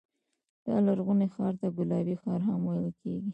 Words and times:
دا 0.65 0.75
لرغونی 0.85 1.27
ښار 1.33 1.53
ته 1.61 1.67
ګلابي 1.77 2.15
ښار 2.21 2.39
هم 2.47 2.61
ویل 2.67 2.89
کېږي. 3.01 3.29